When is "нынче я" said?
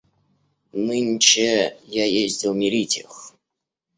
0.73-2.05